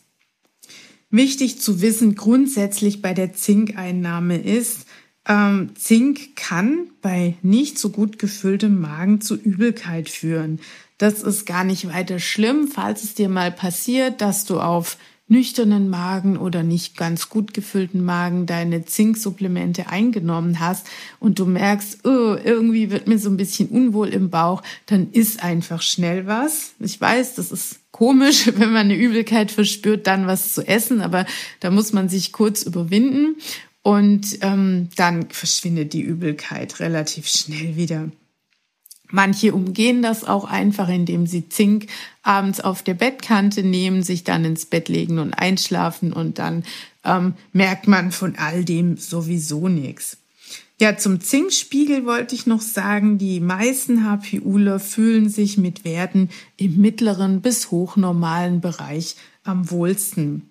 Wichtig 1.12 1.62
zu 1.62 1.82
wissen 1.82 2.16
grundsätzlich 2.16 3.02
bei 3.02 3.14
der 3.14 3.34
Zinkeinnahme 3.34 4.42
ist, 4.42 4.88
ähm, 5.28 5.72
Zink 5.76 6.36
kann 6.36 6.90
bei 7.02 7.36
nicht 7.44 7.78
so 7.78 7.90
gut 7.90 8.18
gefülltem 8.18 8.82
Magen 8.82 9.22
zu 9.22 9.36
Übelkeit 9.36 10.10
führen. 10.10 10.60
Das 10.98 11.22
ist 11.22 11.46
gar 11.46 11.64
nicht 11.64 11.88
weiter 11.88 12.18
schlimm, 12.18 12.68
falls 12.68 13.04
es 13.04 13.14
dir 13.14 13.30
mal 13.30 13.52
passiert, 13.52 14.20
dass 14.20 14.46
du 14.46 14.60
auf 14.60 14.98
nüchternen 15.32 15.90
Magen 15.90 16.36
oder 16.36 16.62
nicht 16.62 16.98
ganz 16.98 17.30
gut 17.30 17.54
gefüllten 17.54 18.04
Magen 18.04 18.46
deine 18.46 18.84
Zinksupplemente 18.86 19.88
eingenommen 19.88 20.60
hast 20.60 20.88
und 21.22 21.40
du 21.40 21.46
merkst, 21.46 22.06
oh, 22.06 22.36
irgendwie 22.44 22.92
wird 22.92 23.08
mir 23.08 23.18
so 23.18 23.30
ein 23.30 23.38
bisschen 23.38 23.70
unwohl 23.70 24.10
im 24.10 24.30
Bauch, 24.30 24.62
dann 24.88 25.10
isst 25.12 25.42
einfach 25.42 25.82
schnell 25.82 26.28
was. 26.28 26.74
Ich 26.80 27.00
weiß, 27.00 27.36
das 27.36 27.54
ist 27.54 27.80
komisch, 27.92 28.48
wenn 28.58 28.74
man 28.74 28.88
eine 28.88 28.96
Übelkeit 28.96 29.52
verspürt, 29.52 30.06
dann 30.06 30.28
was 30.28 30.54
zu 30.54 30.68
essen, 30.68 31.00
aber 31.02 31.26
da 31.62 31.72
muss 31.72 31.94
man 31.94 32.10
sich 32.10 32.34
kurz 32.34 32.64
überwinden 32.64 33.38
und 33.84 34.38
ähm, 34.42 34.90
dann 34.98 35.30
verschwindet 35.30 35.94
die 35.94 36.02
Übelkeit 36.02 36.82
relativ 36.82 37.28
schnell 37.28 37.78
wieder. 37.78 38.12
Manche 39.12 39.54
umgehen 39.54 40.02
das 40.02 40.24
auch 40.24 40.46
einfach, 40.46 40.90
indem 40.90 41.28
sie 41.28 41.50
Zink 41.50 41.88
abends 42.24 42.60
auf 42.60 42.82
der 42.82 42.94
Bettkante 42.94 43.64
nehmen, 43.64 44.04
sich 44.04 44.24
dann 44.24 44.46
ins 44.46 44.66
Bett 44.66 44.90
legen 44.90 45.20
und 45.20 45.34
einschlafen 45.34 46.14
und 46.14 46.40
dann 46.40 46.64
ähm, 47.04 47.34
merkt 47.54 47.88
man 47.88 48.12
von 48.12 48.36
all 48.38 48.64
dem 48.64 48.98
sowieso 48.98 49.68
nichts. 49.68 50.18
Ja, 50.80 50.98
zum 50.98 51.22
Zinkspiegel 51.22 52.08
wollte 52.08 52.34
ich 52.34 52.48
noch 52.48 52.62
sagen, 52.62 53.20
die 53.20 53.40
meisten 53.40 54.04
HPUler 54.04 54.80
fühlen 54.80 55.30
sich 55.30 55.60
mit 55.60 55.86
Werten 55.86 56.30
im 56.58 56.82
mittleren 56.82 57.42
bis 57.42 57.70
hochnormalen 57.70 58.62
Bereich 58.62 59.16
am 59.44 59.70
wohlsten. 59.70 60.50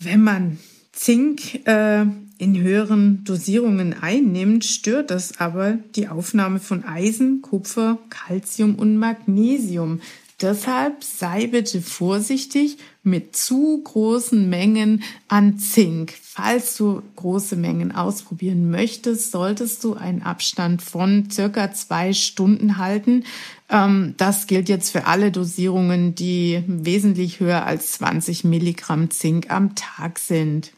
Wenn 0.00 0.24
man 0.24 0.58
Zink 0.90 1.66
äh, 1.66 2.06
in 2.38 2.60
höheren 2.60 3.24
Dosierungen 3.24 3.94
einnimmt, 4.00 4.64
stört 4.64 5.10
das 5.10 5.38
aber 5.38 5.78
die 5.94 6.08
Aufnahme 6.08 6.58
von 6.58 6.84
Eisen, 6.84 7.42
Kupfer, 7.42 7.98
Calcium 8.10 8.74
und 8.74 8.96
Magnesium. 8.96 10.00
Deshalb 10.40 11.04
sei 11.04 11.46
bitte 11.46 11.80
vorsichtig 11.80 12.78
mit 13.04 13.36
zu 13.36 13.80
großen 13.84 14.48
Mengen 14.50 15.04
an 15.28 15.58
Zink. 15.58 16.12
Falls 16.20 16.76
du 16.76 17.02
große 17.14 17.54
Mengen 17.54 17.92
ausprobieren 17.92 18.68
möchtest, 18.68 19.30
solltest 19.30 19.84
du 19.84 19.94
einen 19.94 20.22
Abstand 20.22 20.82
von 20.82 21.30
circa 21.30 21.72
zwei 21.72 22.12
Stunden 22.12 22.78
halten. 22.78 23.24
Ähm, 23.70 24.14
das 24.16 24.48
gilt 24.48 24.68
jetzt 24.68 24.90
für 24.90 25.06
alle 25.06 25.30
Dosierungen, 25.30 26.16
die 26.16 26.64
wesentlich 26.66 27.38
höher 27.38 27.64
als 27.64 27.92
20 27.92 28.42
Milligramm 28.42 29.10
Zink 29.10 29.50
am 29.50 29.76
Tag 29.76 30.18
sind. 30.18 30.72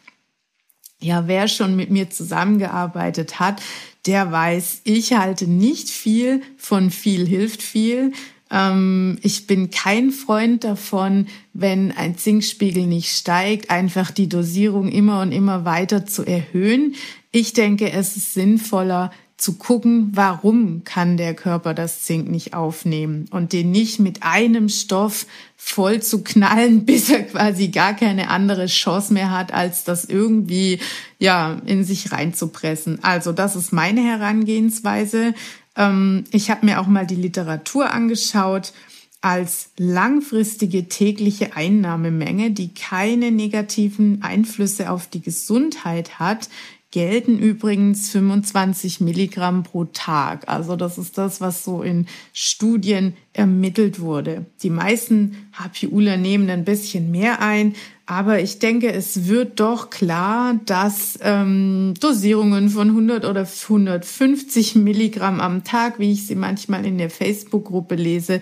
Ja, 1.01 1.29
wer 1.29 1.47
schon 1.47 1.77
mit 1.77 1.91
mir 1.91 2.09
zusammengearbeitet 2.09 3.39
hat, 3.39 3.61
der 4.07 4.33
weiß, 4.33 4.83
ich 4.85 5.13
halte 5.13 5.47
nicht 5.47 5.91
viel 5.91 6.43
von 6.57 6.91
viel 6.91 7.27
hilft 7.27 7.63
viel. 7.63 8.13
Ähm, 8.51 9.19
ich 9.23 9.47
bin 9.47 9.71
kein 9.71 10.11
Freund 10.11 10.65
davon, 10.65 11.27
wenn 11.53 11.93
ein 11.93 12.17
Zinkspiegel 12.17 12.87
nicht 12.87 13.11
steigt, 13.11 13.71
einfach 13.71 14.11
die 14.11 14.29
Dosierung 14.29 14.89
immer 14.89 15.21
und 15.21 15.33
immer 15.33 15.65
weiter 15.65 16.07
zu 16.07 16.25
erhöhen. 16.25 16.95
Ich 17.31 17.53
denke, 17.53 17.91
es 17.93 18.17
ist 18.17 18.35
sinnvoller, 18.35 19.11
zu 19.37 19.59
gucken, 19.59 20.11
warum 20.15 20.83
kann 20.85 21.19
der 21.19 21.35
Körper 21.35 21.75
das 21.75 22.05
Zink 22.05 22.29
nicht 22.29 22.55
aufnehmen 22.55 23.27
und 23.31 23.53
den 23.53 23.71
nicht 23.71 23.99
mit 23.99 24.23
einem 24.23 24.71
Stoff 24.71 25.27
voll 25.57 26.03
zu 26.03 26.23
knallen, 26.23 26.85
bis 26.87 27.11
er 27.11 27.25
quasi 27.25 27.69
gar 27.69 27.95
keine 27.95 28.31
andere 28.31 28.67
Chance 28.67 29.13
mehr 29.13 29.31
hat, 29.31 29.53
als 29.53 29.85
das 29.85 30.07
irgendwie 30.07 30.81
ja 31.19 31.61
in 31.67 31.85
sich 31.85 32.13
reinzupressen. 32.13 33.05
Also 33.05 33.33
das 33.33 33.57
ist 33.57 33.73
meine 33.73 34.03
Herangehensweise. 34.03 35.35
Ähm, 35.77 36.25
ich 36.31 36.51
habe 36.51 36.65
mir 36.65 36.81
auch 36.81 36.87
mal 36.87 37.07
die 37.07 37.17
Literatur 37.17 37.93
angeschaut 37.93 38.73
als 39.21 39.71
langfristige 39.77 40.89
tägliche 40.89 41.57
Einnahmemenge, 41.57 42.53
die 42.53 42.73
keine 42.73 43.33
negativen 43.33 44.23
Einflüsse 44.23 44.91
auf 44.91 45.09
die 45.09 45.21
Gesundheit 45.21 46.21
hat, 46.21 46.49
gelten 46.97 47.39
übrigens 47.39 48.09
25 48.09 49.03
Milligramm 49.03 49.65
pro 49.65 49.85
Tag. 49.85 50.49
Also 50.49 50.77
das 50.77 50.97
ist 50.97 51.19
das, 51.19 51.43
was 51.43 51.63
so 51.63 51.83
in 51.83 52.07
Studien 52.33 53.13
ermittelt 53.35 54.01
wurde. 54.01 54.47
Die 54.63 54.71
meisten 54.71 55.37
HPUler 55.53 56.17
nehmen 56.17 56.49
ein 56.49 56.65
bisschen 56.65 57.11
mehr 57.11 57.43
ein, 57.43 57.75
aber 58.07 58.41
ich 58.41 58.61
denke, 58.61 58.91
es 58.91 59.29
wird 59.29 59.61
doch 59.61 59.91
klar, 59.91 60.59
dass 60.65 61.19
ähm, 61.21 61.93
Dosierungen 62.01 62.71
von 62.71 62.89
100 62.89 63.27
oder 63.27 63.47
150 63.47 64.77
Milligramm 64.77 65.43
am 65.43 65.65
Tag, 65.65 65.99
wie 65.99 66.13
ich 66.13 66.27
sie 66.27 66.35
manchmal 66.35 66.87
in 66.87 66.97
der 66.97 67.11
Facebook-Gruppe 67.11 67.97
lese, 67.97 68.41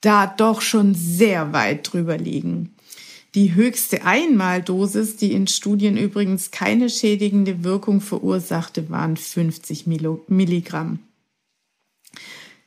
da 0.00 0.26
doch 0.26 0.62
schon 0.62 0.94
sehr 0.94 1.52
weit 1.52 1.92
drüber 1.92 2.16
liegen. 2.16 2.74
Die 3.34 3.54
höchste 3.54 4.04
Einmaldosis, 4.04 5.16
die 5.16 5.32
in 5.32 5.46
Studien 5.46 5.96
übrigens 5.96 6.50
keine 6.50 6.90
schädigende 6.90 7.64
Wirkung 7.64 8.02
verursachte, 8.02 8.90
waren 8.90 9.16
50 9.16 9.86
Milligramm. 9.86 10.98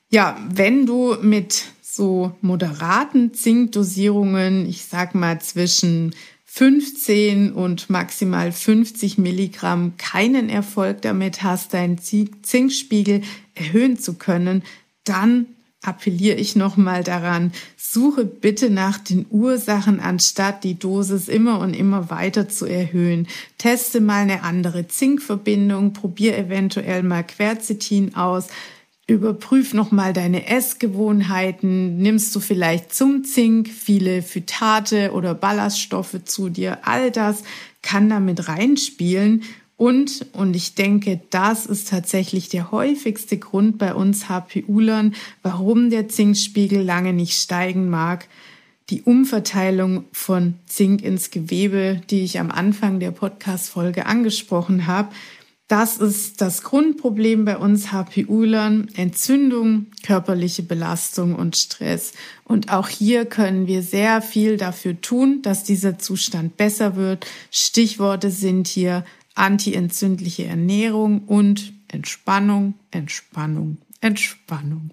Ja, 0.10 0.44
wenn 0.50 0.86
du 0.86 1.18
mit 1.22 1.66
so 1.82 2.36
moderaten 2.42 3.34
Zinkdosierungen, 3.34 4.68
ich 4.68 4.86
sag 4.86 5.14
mal 5.14 5.40
zwischen 5.40 6.16
15 6.46 7.52
und 7.52 7.90
maximal 7.90 8.52
50 8.52 9.18
Milligramm 9.18 9.98
keinen 9.98 10.50
Erfolg 10.50 11.02
damit 11.02 11.44
hast, 11.44 11.74
deinen 11.74 12.00
Zinkspiegel 12.00 13.22
erhöhen 13.54 14.00
zu 14.00 14.14
können, 14.16 14.64
dann 15.04 15.48
appelliere 15.88 16.38
ich 16.38 16.56
nochmal 16.56 17.04
daran, 17.04 17.52
suche 17.78 18.26
bitte 18.26 18.70
nach 18.70 18.98
den 18.98 19.26
Ursachen, 19.30 20.00
anstatt 20.00 20.64
die 20.64 20.78
Dosis 20.78 21.28
immer 21.28 21.60
und 21.60 21.74
immer 21.74 22.10
weiter 22.10 22.50
zu 22.50 22.66
erhöhen. 22.66 23.28
Teste 23.58 24.02
mal 24.02 24.22
eine 24.22 24.44
andere 24.44 24.88
Zinkverbindung, 24.88 25.94
probier 25.94 26.38
eventuell 26.38 27.04
mal 27.04 27.24
Quercetin 27.24 28.16
aus, 28.16 28.48
überprüf 29.08 29.74
nochmal 29.74 30.14
deine 30.14 30.48
Essgewohnheiten. 30.48 31.98
Nimmst 31.98 32.36
du 32.36 32.40
vielleicht 32.40 32.94
zum 32.94 33.24
Zink 33.24 33.70
viele 33.70 34.22
Phytate 34.22 35.12
oder 35.12 35.36
Ballaststoffe 35.36 36.24
zu 36.26 36.50
dir? 36.50 36.80
All 36.84 37.12
das 37.12 37.44
kann 37.82 38.10
damit 38.10 38.48
reinspielen 38.48 39.44
und, 39.78 40.26
und 40.32 40.56
ich 40.56 40.76
denke, 40.76 41.22
das 41.30 41.66
ist 41.66 41.90
tatsächlich 41.90 42.48
der 42.48 42.72
häufigste 42.72 43.38
Grund 43.38 43.78
bei 43.78 43.94
uns 43.94 44.30
HPUlern, 44.30 45.16
warum 45.44 45.90
der 45.90 46.08
Zinkspiegel 46.08 46.82
lange 46.82 47.12
nicht 47.12 47.38
steigen 47.38 47.90
mag. 47.90 48.28
Die 48.90 49.02
Umverteilung 49.02 50.06
von 50.12 50.56
Zink 50.68 51.02
ins 51.04 51.32
Gewebe, 51.32 52.02
die 52.10 52.24
ich 52.24 52.40
am 52.40 52.52
Anfang 52.52 53.00
der 53.00 53.12
Podcast-Folge 53.12 54.06
angesprochen 54.06 54.88
habe, 54.88 55.10
das 55.68 55.98
ist 55.98 56.42
das 56.42 56.62
Grundproblem 56.62 57.44
bei 57.44 57.58
uns 57.58 57.92
HPUlern. 57.92 58.88
Entzündung, 58.96 59.88
körperliche 60.04 60.62
Belastung 60.62 61.34
und 61.34 61.58
Stress. 61.58 62.14
Und 62.44 62.72
auch 62.72 62.88
hier 62.88 63.26
können 63.26 63.66
wir 63.66 63.82
sehr 63.82 64.22
viel 64.22 64.58
dafür 64.58 65.02
tun, 65.02 65.42
dass 65.42 65.64
dieser 65.64 65.98
Zustand 65.98 66.56
besser 66.56 66.96
wird. 66.96 67.26
Stichworte 67.50 68.30
sind 68.30 68.68
hier 68.68 69.04
antientzündliche 69.36 70.46
Ernährung 70.46 71.24
und 71.26 71.74
Entspannung, 71.88 72.74
Entspannung, 72.92 73.78
Entspannung. 74.02 74.92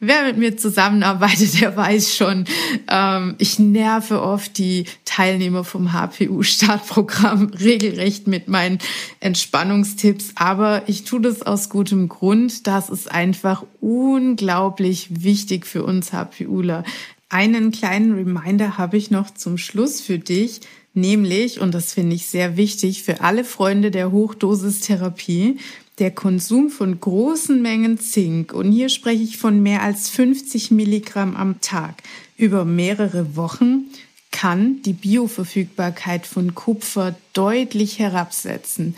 Wer 0.00 0.24
mit 0.24 0.38
mir 0.38 0.56
zusammenarbeitet, 0.56 1.60
der 1.60 1.76
weiß 1.76 2.16
schon, 2.16 2.44
ähm, 2.88 3.34
ich 3.38 3.58
nerve 3.58 4.22
oft 4.22 4.56
die 4.58 4.86
Teilnehmer 5.04 5.64
vom 5.64 5.92
HPU-Startprogramm 5.92 7.52
regelrecht 7.60 8.26
mit 8.26 8.48
meinen 8.48 8.78
Entspannungstipps, 9.20 10.32
aber 10.36 10.82
ich 10.86 11.04
tue 11.04 11.20
das 11.20 11.42
aus 11.42 11.68
gutem 11.68 12.08
Grund. 12.08 12.66
Das 12.66 12.90
ist 12.90 13.10
einfach 13.10 13.64
unglaublich 13.80 15.22
wichtig 15.22 15.66
für 15.66 15.84
uns 15.84 16.12
HPUler. 16.12 16.84
Einen 17.28 17.70
kleinen 17.72 18.12
Reminder 18.12 18.78
habe 18.78 18.96
ich 18.96 19.10
noch 19.10 19.30
zum 19.30 19.58
Schluss 19.58 20.00
für 20.00 20.18
dich. 20.18 20.60
Nämlich, 20.94 21.60
und 21.60 21.74
das 21.74 21.92
finde 21.92 22.14
ich 22.14 22.26
sehr 22.26 22.56
wichtig 22.56 23.02
für 23.02 23.20
alle 23.20 23.44
Freunde 23.44 23.90
der 23.90 24.12
Hochdosistherapie, 24.12 25.58
der 25.98 26.12
Konsum 26.12 26.70
von 26.70 26.98
großen 26.98 27.60
Mengen 27.60 27.98
Zink, 27.98 28.52
und 28.52 28.72
hier 28.72 28.88
spreche 28.88 29.22
ich 29.22 29.36
von 29.36 29.62
mehr 29.62 29.82
als 29.82 30.08
50 30.08 30.70
Milligramm 30.70 31.36
am 31.36 31.60
Tag, 31.60 32.02
über 32.36 32.64
mehrere 32.64 33.36
Wochen, 33.36 33.86
kann 34.30 34.82
die 34.82 34.92
Bioverfügbarkeit 34.92 36.26
von 36.26 36.54
Kupfer 36.54 37.14
deutlich 37.32 38.00
herabsetzen. 38.00 38.96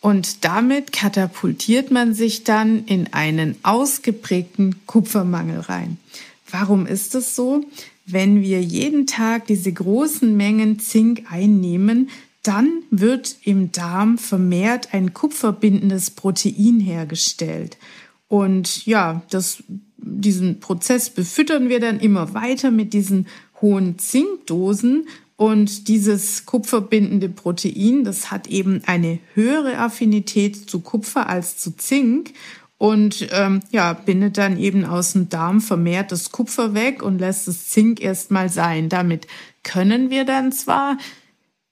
Und 0.00 0.44
damit 0.44 0.92
katapultiert 0.92 1.90
man 1.90 2.14
sich 2.14 2.44
dann 2.44 2.84
in 2.84 3.12
einen 3.12 3.56
ausgeprägten 3.64 4.86
Kupfermangel 4.86 5.60
rein. 5.60 5.98
Warum 6.48 6.86
ist 6.86 7.16
es 7.16 7.34
so? 7.34 7.64
Wenn 8.06 8.40
wir 8.40 8.62
jeden 8.62 9.06
Tag 9.06 9.46
diese 9.46 9.72
großen 9.72 10.36
Mengen 10.36 10.78
Zink 10.78 11.24
einnehmen, 11.28 12.08
dann 12.42 12.82
wird 12.90 13.36
im 13.42 13.72
Darm 13.72 14.18
vermehrt 14.18 14.94
ein 14.94 15.12
kupferbindendes 15.12 16.12
Protein 16.12 16.78
hergestellt. 16.78 17.76
Und 18.28 18.86
ja, 18.86 19.22
das, 19.30 19.64
diesen 19.98 20.60
Prozess 20.60 21.10
befüttern 21.10 21.68
wir 21.68 21.80
dann 21.80 21.98
immer 21.98 22.34
weiter 22.34 22.70
mit 22.70 22.92
diesen 22.92 23.26
hohen 23.60 23.98
Zinkdosen 23.98 25.06
Und 25.36 25.88
dieses 25.88 26.46
kupferbindende 26.46 27.28
Protein, 27.28 28.04
das 28.04 28.30
hat 28.30 28.46
eben 28.46 28.82
eine 28.86 29.18
höhere 29.34 29.78
Affinität 29.78 30.70
zu 30.70 30.80
Kupfer 30.80 31.28
als 31.28 31.58
zu 31.58 31.76
Zink 31.76 32.32
und 32.78 33.28
ähm, 33.32 33.60
ja, 33.70 33.92
bindet 33.94 34.38
dann 34.38 34.58
eben 34.58 34.84
aus 34.84 35.12
dem 35.12 35.28
Darm 35.28 35.60
vermehrt 35.60 36.12
das 36.12 36.30
Kupfer 36.30 36.74
weg 36.74 37.02
und 37.02 37.18
lässt 37.18 37.48
das 37.48 37.70
Zink 37.70 38.00
erstmal 38.00 38.48
sein. 38.48 38.88
Damit 38.88 39.26
können 39.62 40.10
wir 40.10 40.24
dann 40.24 40.52
zwar 40.52 40.98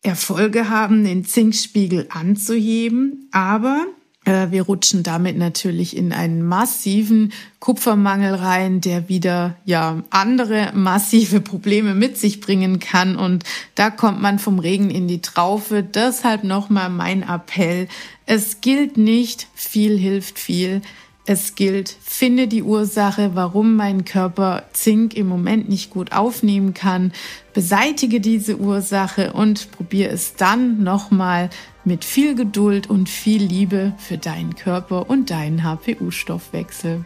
Erfolge 0.03 0.69
haben, 0.69 1.05
den 1.05 1.25
Zinkspiegel 1.25 2.07
anzuheben, 2.11 3.29
aber 3.33 3.87
wir 4.25 4.63
rutschen 4.63 5.03
damit 5.03 5.37
natürlich 5.37 5.97
in 5.97 6.13
einen 6.13 6.43
massiven 6.43 7.33
Kupfermangel 7.61 8.35
rein, 8.35 8.81
der 8.81 9.09
wieder 9.09 9.57
ja 9.65 10.03
andere 10.11 10.73
massive 10.75 11.41
Probleme 11.41 11.95
mit 11.95 12.17
sich 12.17 12.41
bringen 12.41 12.79
kann 12.79 13.17
und 13.17 13.45
da 13.75 13.91
kommt 13.91 14.23
man 14.23 14.39
vom 14.39 14.59
Regen 14.59 14.91
in 14.91 15.09
die 15.09 15.21
Traufe. 15.21 15.83
Deshalb 15.83 16.45
nochmal 16.45 16.89
mein 16.89 17.23
Appell. 17.23 17.89
Es 18.27 18.61
gilt 18.61 18.97
nicht, 18.97 19.49
viel 19.55 19.99
hilft 19.99 20.39
viel. 20.39 20.81
Es 21.27 21.55
gilt, 21.55 21.97
finde 22.03 22.49
die 22.49 22.63
Ursache, 22.63 23.31
warum 23.35 23.77
mein 23.77 24.05
Körper 24.05 24.65
Zink 24.75 25.15
im 25.15 25.27
Moment 25.27 25.71
nicht 25.71 25.89
gut 25.89 26.13
aufnehmen 26.13 26.75
kann, 26.75 27.13
beseitige 27.55 28.21
diese 28.21 28.59
Ursache 28.59 29.33
und 29.33 29.71
probiere 29.73 30.11
es 30.11 30.35
dann 30.35 30.83
nochmal 30.83 31.49
mit 31.85 32.05
viel 32.05 32.35
Geduld 32.35 32.91
und 32.91 33.09
viel 33.09 33.43
Liebe 33.43 33.95
für 33.99 34.19
deinen 34.19 34.55
Körper 34.55 35.09
und 35.09 35.31
deinen 35.31 35.63
HPU-Stoffwechsel. 35.63 37.05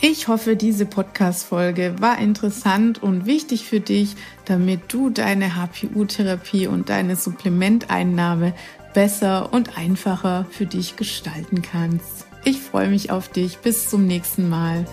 Ich 0.00 0.28
hoffe, 0.28 0.54
diese 0.54 0.86
Podcast-Folge 0.86 1.96
war 1.98 2.18
interessant 2.18 3.02
und 3.02 3.26
wichtig 3.26 3.64
für 3.64 3.80
dich, 3.80 4.14
damit 4.44 4.92
du 4.92 5.10
deine 5.10 5.56
HPU-Therapie 5.56 6.68
und 6.68 6.88
deine 6.88 7.16
Supplementeinnahme 7.16 8.54
besser 8.94 9.52
und 9.52 9.76
einfacher 9.76 10.46
für 10.50 10.66
dich 10.66 10.94
gestalten 10.94 11.62
kannst. 11.62 12.26
Ich 12.44 12.60
freue 12.60 12.88
mich 12.88 13.10
auf 13.10 13.28
dich. 13.28 13.58
Bis 13.58 13.90
zum 13.90 14.06
nächsten 14.06 14.48
Mal. 14.48 14.86